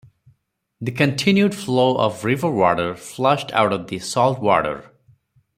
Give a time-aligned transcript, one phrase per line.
[0.81, 4.89] The continued flow of riverwater flushed out the saltwater.